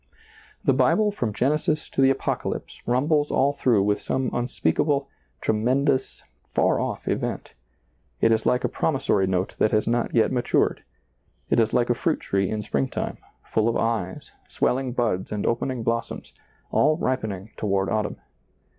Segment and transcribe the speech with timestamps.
[0.63, 5.07] The Bible from Genesis to the Apocalypse rum bles all through with some unspeakable,
[5.41, 7.53] tremen dous, far off event;
[8.19, 10.83] it is like a promissory note that has not yet matured;
[11.51, 15.83] it is like a fruit tree in springtime, full of eyes, swelling buds and opening
[15.83, 16.33] blossoms,
[16.71, 18.15] all ripening toward autumn.